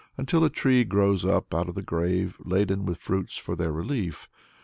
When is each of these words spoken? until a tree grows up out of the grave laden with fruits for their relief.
until 0.17 0.43
a 0.43 0.49
tree 0.49 0.83
grows 0.83 1.23
up 1.25 1.53
out 1.53 1.69
of 1.69 1.75
the 1.75 1.81
grave 1.83 2.35
laden 2.39 2.87
with 2.87 2.97
fruits 2.97 3.37
for 3.37 3.55
their 3.55 3.71
relief. 3.71 4.27